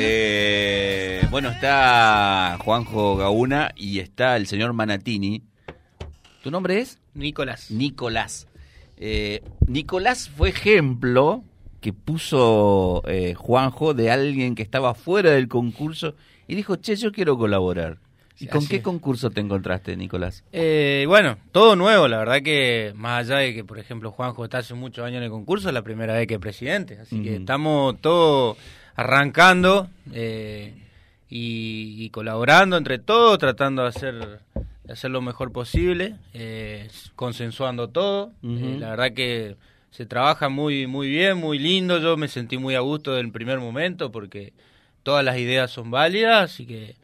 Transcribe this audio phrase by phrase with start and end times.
[0.00, 5.42] Eh, bueno, está Juanjo Gauna y está el señor Manatini.
[6.42, 6.98] ¿Tu nombre es?
[7.14, 7.70] Nicolás.
[7.70, 8.46] Nicolás.
[8.96, 11.42] Eh, Nicolás fue ejemplo
[11.80, 16.14] que puso eh, Juanjo de alguien que estaba fuera del concurso
[16.46, 17.98] y dijo, che, yo quiero colaborar.
[18.40, 18.82] ¿Y con así qué es.
[18.82, 20.44] concurso te encontraste, Nicolás?
[20.52, 24.58] Eh, bueno, todo nuevo, la verdad que más allá de que, por ejemplo, Juanjo está
[24.58, 27.34] hace muchos años en el concurso, es la primera vez que es presidente, así que
[27.34, 28.56] estamos todos
[28.98, 30.74] arrancando eh,
[31.30, 34.40] y, y colaborando entre todos, tratando de hacer,
[34.84, 38.32] de hacer lo mejor posible, eh, consensuando todo.
[38.42, 39.56] Eh, la verdad que
[39.92, 43.60] se trabaja muy, muy bien, muy lindo, yo me sentí muy a gusto del primer
[43.60, 44.52] momento porque
[45.04, 46.96] todas las ideas son válidas, así que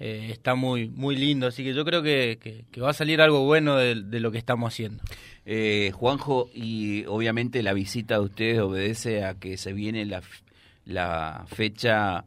[0.00, 3.20] eh, está muy muy lindo, así que yo creo que, que- que va a salir
[3.22, 5.00] algo bueno de, de lo que estamos haciendo.
[5.46, 10.22] Eh, Juanjo, y obviamente la visita de ustedes obedece a que se viene la,
[10.86, 12.24] la fecha,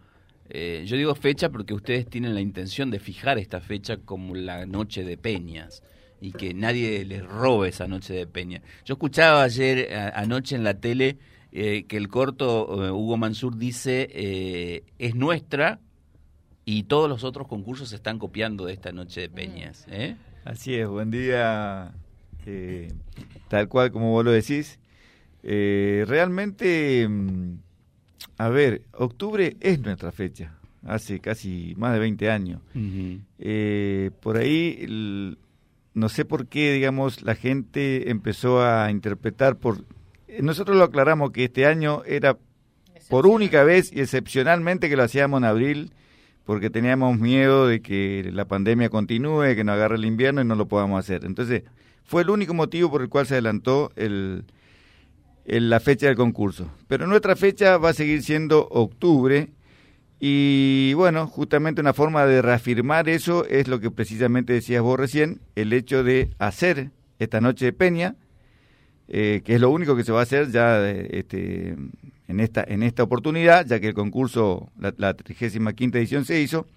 [0.49, 4.65] eh, yo digo fecha porque ustedes tienen la intención de fijar esta fecha como la
[4.65, 5.81] noche de peñas
[6.21, 8.61] y que nadie les robe esa noche de peña.
[8.83, 11.17] Yo escuchaba ayer, anoche en la tele,
[11.51, 15.79] eh, que el corto eh, Hugo Mansur dice, es nuestra
[16.65, 19.87] y todos los otros concursos se están copiando de esta noche de peñas.
[20.43, 21.93] Así es, buen día.
[23.47, 24.77] tal cual como vos lo decís.
[25.41, 27.59] Realmente, mm,
[28.37, 30.53] a ver, octubre es nuestra fecha,
[30.85, 32.61] hace casi más de 20 años.
[33.39, 35.37] Eh, por ahí, el-
[35.93, 39.83] no sé por qué, digamos, la gente empezó a interpretar por...
[40.27, 42.37] eh, Nosotros lo aclaramos que este año era
[43.09, 45.91] por única vez y excepcionalmente que lo hacíamos en abril,
[46.45, 50.55] porque teníamos miedo de que la pandemia continúe, que nos agarre el invierno y no
[50.55, 51.25] lo podamos hacer.
[51.25, 51.63] Entonces,
[52.03, 54.45] fue el único motivo por el cual se adelantó el,
[55.45, 56.69] el- la fecha del concurso.
[56.87, 59.49] Pero nuestra fecha va a seguir siendo octubre
[60.19, 65.39] y bueno, justamente una forma de reafirmar eso es lo que precisamente decías vos recién,
[65.55, 66.89] el hecho de hacer
[67.19, 68.15] esta noche de peña,
[69.07, 71.75] eh, que es lo único que se va a hacer ya este,
[72.27, 76.67] en, esta, en esta oportunidad, ya que el concurso, la, la 35 edición se hizo,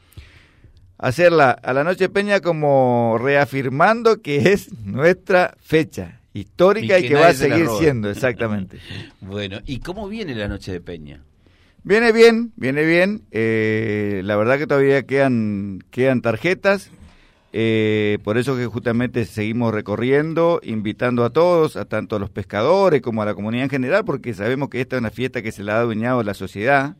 [0.98, 7.09] hacerla a la noche de peña como reafirmando que es nuestra fecha histórica Y y
[7.09, 8.78] que va a la seguir siendo, exactamente.
[9.20, 11.22] Bueno, ¿y cómo viene la noche de peña?
[11.84, 13.22] Viene bien, viene bien.
[13.32, 16.91] eh, la verdad que todavía quedan, quedan tarjetas.
[17.53, 23.03] eh, por eso que justamente seguimos recorriendo, invitando a todos, a tanto a los pescadores
[23.03, 25.62] como a la comunidad en general, porque sabemos que esta es una fiesta que se
[25.65, 26.97] le ha adueñado la sociedad.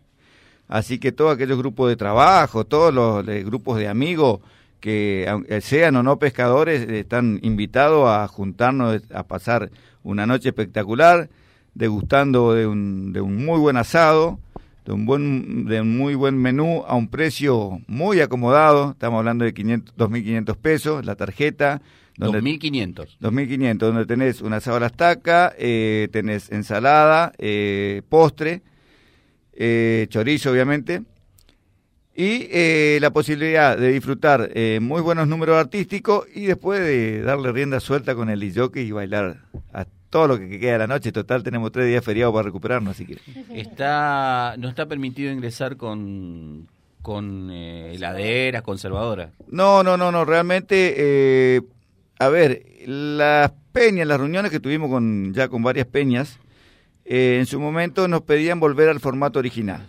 [0.69, 4.41] Así que todos aquellos grupos de trabajo, todos los grupos de amigos
[4.83, 9.71] que aunque sean o no pescadores, eh, están invitados a juntarnos, a pasar
[10.03, 11.31] una noche espectacular,
[11.73, 14.41] degustando de un, de un muy buen asado,
[14.85, 19.45] de un buen de un muy buen menú a un precio muy acomodado, estamos hablando
[19.45, 21.81] de 500, 2.500 pesos, la tarjeta,
[22.17, 23.19] donde 2.500.
[23.21, 28.63] 2.500, donde tenés un asado a la estaca, eh, tenés ensalada, eh, postre,
[29.53, 31.05] eh, chorizo obviamente,
[32.15, 37.53] y eh, la posibilidad de disfrutar eh, muy buenos números artísticos y después de darle
[37.53, 39.39] rienda suelta con el jockey y bailar
[39.73, 41.11] a todo lo que queda de la noche.
[41.11, 43.19] Total, tenemos tres días feriados para recuperarnos, así que...
[43.59, 46.69] Está, no está permitido ingresar con,
[47.01, 49.31] con eh, heladeras, conservadoras.
[49.49, 51.63] No, no, no, no, realmente, eh,
[52.19, 56.39] a ver, las peñas, las reuniones que tuvimos con ya con varias peñas,
[57.05, 59.89] eh, en su momento nos pedían volver al formato original.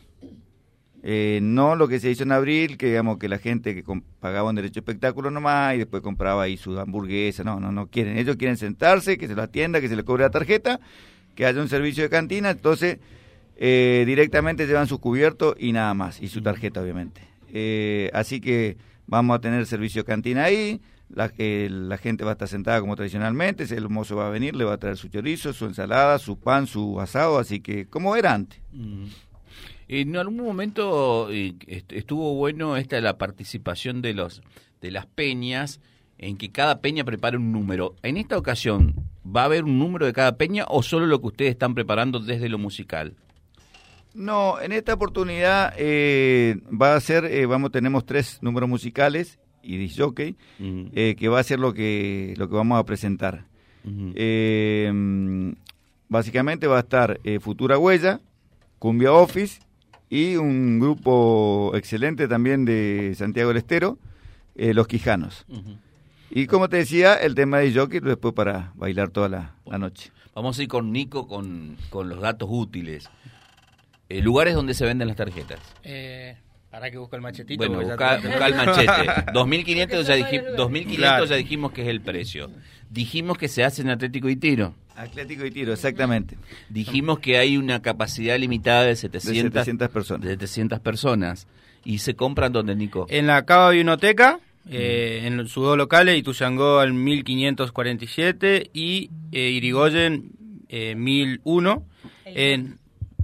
[1.06, 3.84] Eh, no lo que se hizo en abril, que digamos que la gente que
[4.22, 7.88] pagaba un derecho de espectáculo nomás y después compraba ahí su hamburguesa, no, no, no
[7.88, 8.18] quieren.
[8.18, 10.80] Ellos quieren sentarse, que se lo atienda, que se le cobre la tarjeta,
[11.36, 13.00] que haya un servicio de cantina, entonces
[13.58, 17.22] eh, directamente llevan su cubierto y nada más, y su tarjeta obviamente.
[17.52, 22.32] Eh, así que vamos a tener servicio de cantina ahí, la, eh, la gente va
[22.32, 25.10] a estar sentada como tradicionalmente, el mozo va a venir, le va a traer su
[25.10, 28.60] chorizo, su ensalada, su pan, su asado, así que como era antes.
[28.72, 29.06] Mm.
[30.02, 34.42] En algún momento eh, est- estuvo bueno esta la participación de los
[34.82, 35.80] de las peñas
[36.18, 37.96] en que cada peña prepara un número.
[38.02, 41.28] En esta ocasión, ¿va a haber un número de cada peña o solo lo que
[41.28, 43.14] ustedes están preparando desde lo musical?
[44.16, 49.78] No, en esta oportunidad eh, va a ser, eh, vamos, tenemos tres números musicales y
[49.78, 50.86] disc jockey, Mm.
[50.94, 53.46] eh, que va a ser lo que, lo que vamos a presentar.
[53.84, 55.52] Mm,
[56.10, 58.20] básicamente va a estar Futura Huella,
[58.80, 59.62] Cumbia Office
[60.14, 63.98] y un grupo excelente también de Santiago del Estero,
[64.56, 65.46] eh, Los Quijanos.
[66.30, 70.12] Y como te decía, el tema de jockey después para bailar toda la, la noche.
[70.36, 73.10] Vamos a ir con Nico con, con los datos útiles.
[74.10, 75.60] Eh, lugares donde se venden las tarjetas.
[75.84, 76.38] Eh,
[76.70, 77.58] para que busco el machetito.
[77.68, 79.32] Bueno, busca, te- busca el machete.
[79.34, 81.26] 2500 ya, diji- 2500 Claro.
[81.26, 82.50] ya dijimos que es el precio.
[82.90, 84.74] Dijimos que se hace en Atlético y Tiro.
[84.96, 86.38] Atlético y tiro, exactamente.
[86.70, 90.22] Dijimos que hay una capacidad limitada de 700, De 700 personas.
[90.26, 91.48] de 700 personas.
[91.84, 93.06] Y se compran donde, Nico.
[93.10, 100.32] En la Cava Vinoteca, eh, en sus dos locales, Ituzangó al 1547 y eh, Irigoyen
[100.70, 101.86] eh, 1001.
[102.26, 102.78] En,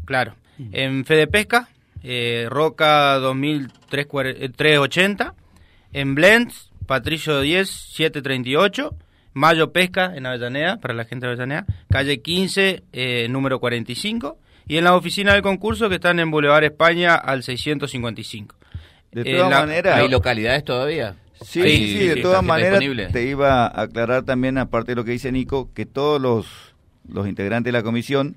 [0.06, 0.36] claro,
[0.72, 1.70] en Fede Pesca,
[2.04, 5.36] eh, Roca 2380.
[5.94, 8.96] En Blends, Patricio 10, 738.
[9.34, 11.66] Mayo Pesca en Avellaneda, para la gente de Avellaneda.
[11.90, 14.38] Calle 15, eh, número 45.
[14.68, 18.56] Y en la oficina del concurso que están en Boulevard España al 655.
[19.12, 21.16] De Eh, todas la- maneras, ¿Hay localidades todavía?
[21.42, 22.84] Sí, sí, sí, de sí, todas maneras
[23.14, 26.46] te iba a aclarar también, aparte de lo que dice Nico, que todos los,
[27.08, 28.36] los integrantes de la comisión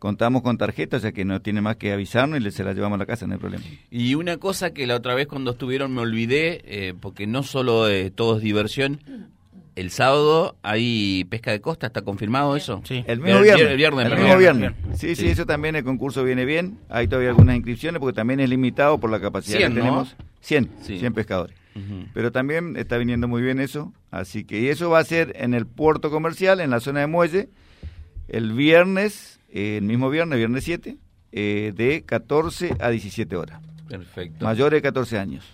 [0.00, 2.72] contamos con tarjeta, o sea que no tiene más que avisarnos y le- se la
[2.72, 3.64] llevamos a la casa, no hay problema.
[3.90, 7.88] Y una cosa que la otra vez cuando estuvieron me olvidé, eh, porque no solo
[7.88, 9.00] eh, todo es diversión,
[9.80, 12.80] el sábado hay pesca de costa, ¿está confirmado eso?
[12.84, 13.04] Sí.
[13.06, 13.66] El mismo El viernes.
[13.66, 14.72] vier- el viernes, el mismo Viernes.
[14.94, 15.28] Sí, sí, Sí.
[15.28, 16.78] eso también, el concurso viene bien.
[16.88, 19.84] Hay todavía algunas inscripciones porque también es limitado por la capacidad 100, que ¿no?
[19.84, 20.16] tenemos.
[20.40, 20.98] 100, Sí.
[20.98, 21.56] 100 pescadores.
[22.12, 23.92] Pero también está viniendo muy bien eso.
[24.10, 27.06] Así que y eso va a ser en el puerto comercial, en la zona de
[27.06, 27.48] muelle,
[28.28, 30.98] el viernes, eh, el mismo viernes, viernes 7,
[31.32, 33.60] eh, de 14 a 17 horas.
[33.88, 34.44] Perfecto.
[34.44, 35.44] Mayores de 14 años.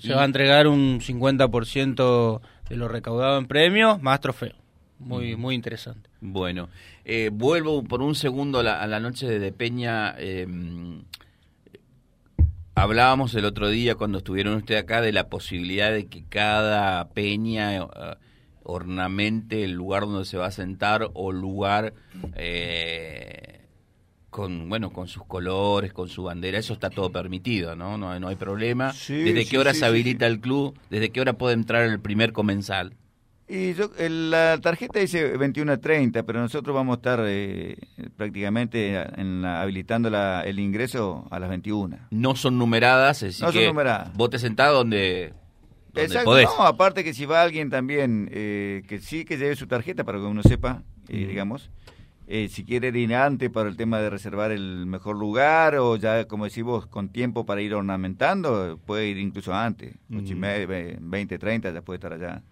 [0.00, 4.54] Se va a entregar un 50% de lo recaudado en premios, más trofeo.
[4.98, 6.08] Muy, muy interesante.
[6.20, 6.68] Bueno,
[7.04, 10.14] eh, vuelvo por un segundo a la, a la noche de, de Peña.
[10.18, 10.46] eh,
[12.76, 17.76] hablábamos el otro día cuando estuvieron ustedes acá de la posibilidad de que cada peña
[17.76, 17.86] eh,
[18.62, 21.94] ornamente el lugar donde se va a sentar o lugar
[22.34, 23.45] eh,
[24.36, 26.58] con bueno con sus colores, con su bandera.
[26.58, 27.96] Eso está todo permitido, ¿no?
[27.96, 28.92] No, no hay problema.
[28.92, 30.78] Sí, ¿Desde sí, qué hora sí, se habilita el club?
[30.90, 32.92] ¿Desde qué hora puede entrar el primer comensal?
[33.48, 37.76] Y yo, el- la tarjeta dice 21 a 30, pero nosotros vamos a estar eh,
[38.16, 41.96] prácticamente en la- habilitando la- el ingreso a las 21.
[42.10, 44.12] no son numeradas, es No son que numeradas.
[44.14, 45.32] vos te sentás donde,
[45.94, 46.44] donde Exacto, podés.
[46.58, 50.18] no, aparte que si va alguien también, eh, que sí que lleve su tarjeta para
[50.18, 51.28] que uno sepa, eh, Mm.
[51.28, 51.70] digamos,
[52.28, 56.26] eh, si quiere ir antes para el tema de reservar el mejor lugar o ya,
[56.26, 60.66] como decís vos, con tiempo para ir ornamentando, puede ir incluso antes, ocho y media,
[60.66, 62.42] ve- 20, 30, ya puede estar allá.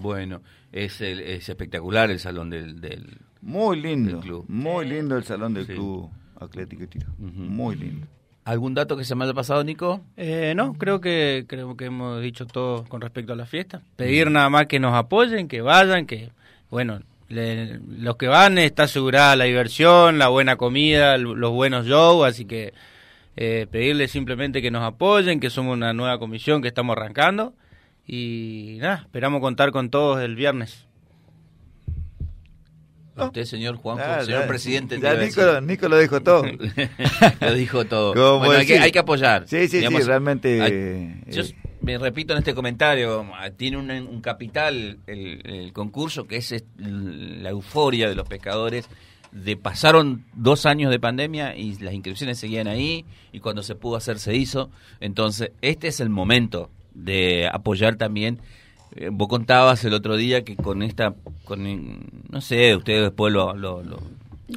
[0.00, 0.42] Bueno,
[0.72, 2.80] es, el- es espectacular el salón del...
[2.80, 4.44] del- Muy lindo, Del club.
[4.48, 5.72] muy lindo el salón del Sí.
[5.74, 6.10] club
[6.40, 8.06] Atlético y Tiro, muy lindo.
[8.44, 10.00] ¿Algún dato que se me haya pasado, Nico?
[10.16, 13.82] Eh, no, creo que creo que hemos dicho todo con respecto a la fiesta.
[13.96, 16.30] Pedir nada más que nos apoyen, que vayan, que
[16.70, 22.26] bueno, le- los que van está asegurada la diversión, la buena comida, los buenos shows,
[22.28, 22.72] así que
[23.36, 27.54] eh, pedirles simplemente que nos apoyen, que somos una nueva comisión que estamos arrancando
[28.06, 30.86] y nada, esperamos contar con todos el viernes.
[33.16, 35.00] A Usted, señor Juanjo, Ah, señor ya- presidente.
[35.00, 35.60] Ya Nico.
[35.60, 36.44] Nico lo dijo todo.
[37.40, 38.14] lo dijo todo.
[38.14, 39.42] ¿Cómo Bueno, hay que, hay que apoyar.
[39.48, 41.56] Sí, sí, sí, Digamos, realmente, hay- eh, yo eh.
[41.88, 43.24] Me repito en este comentario,
[43.56, 48.86] tiene un, un capital el, el concurso que es la euforia de los pescadores.
[49.32, 53.96] De pasaron dos años de pandemia y las inscripciones seguían ahí y cuando se pudo
[53.96, 54.70] hacer se hizo.
[55.00, 58.38] Entonces, este es el momento de apoyar también.
[58.94, 61.14] Eh, vos contabas el otro día que con esta,
[61.46, 61.62] con,
[62.28, 63.82] no sé, ustedes después lo, lo-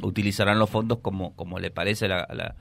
[0.02, 2.54] utilizarán los fondos como, como le parece la, la,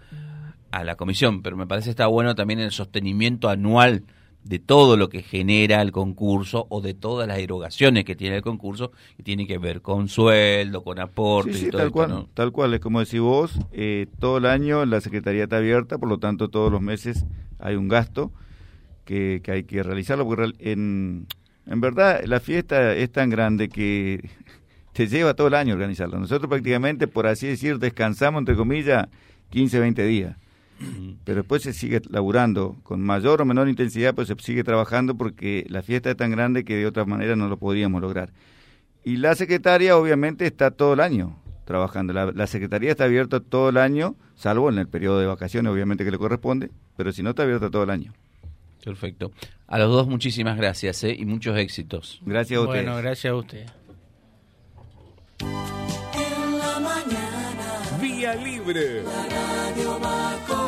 [0.71, 4.03] a la comisión, pero me parece está bueno también el sostenimiento anual
[4.43, 8.41] de todo lo que genera el concurso o de todas las erogaciones que tiene el
[8.41, 12.09] concurso, que tiene que ver con sueldo, con aportes Sí, y todo tal esto, cual,
[12.09, 12.29] ¿no?
[12.33, 16.09] tal cual, es como decís vos, eh, todo el año la Secretaría está abierta, por
[16.09, 17.25] lo tanto todos los meses
[17.59, 18.31] hay un gasto
[19.05, 21.27] que, que hay que realizarlo, porque en,
[21.67, 24.27] en verdad la fiesta es tan grande que
[24.93, 26.19] te lleva todo el año organizarlo.
[26.19, 29.07] Nosotros prácticamente, por así decir, descansamos, entre comillas,
[29.51, 30.37] 15, 20 días.
[31.23, 35.65] Pero después se sigue laburando con mayor o menor intensidad, pues se sigue trabajando porque
[35.69, 38.31] la fiesta es tan grande que de otra manera no lo podríamos lograr.
[39.03, 42.13] Y la secretaria obviamente está todo el año trabajando.
[42.13, 46.03] La, la secretaría está abierta todo el año, salvo en el periodo de vacaciones, obviamente
[46.03, 48.13] que le corresponde, pero si no está abierta todo el año.
[48.83, 49.31] Perfecto.
[49.67, 51.15] A los dos muchísimas gracias ¿eh?
[51.17, 52.19] y muchos éxitos.
[52.25, 52.85] Gracias a ustedes.
[52.85, 53.71] Bueno, gracias a ustedes.
[55.39, 59.03] En la mañana Vía Libre.
[59.03, 60.60] la radio va con